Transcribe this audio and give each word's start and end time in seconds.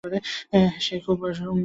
সে 0.79 0.95
খুব 0.99 1.17
উন্মুক্ত। 1.23 1.59